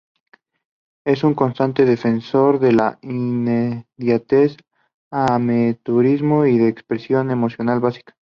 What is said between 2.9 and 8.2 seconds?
inmediatez, amateurismo y expresión emocional básica.